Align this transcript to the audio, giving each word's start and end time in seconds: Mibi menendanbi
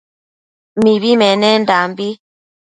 Mibi 0.83 1.11
menendanbi 1.21 2.09